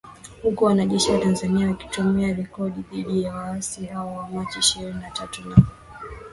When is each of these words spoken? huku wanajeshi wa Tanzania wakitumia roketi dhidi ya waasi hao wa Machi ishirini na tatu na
huku 0.43 0.63
wanajeshi 0.63 1.11
wa 1.11 1.19
Tanzania 1.19 1.67
wakitumia 1.67 2.33
roketi 2.33 2.81
dhidi 2.91 3.23
ya 3.23 3.33
waasi 3.35 3.85
hao 3.85 4.15
wa 4.17 4.29
Machi 4.29 4.59
ishirini 4.59 4.99
na 5.01 5.11
tatu 5.11 5.49
na 5.49 5.57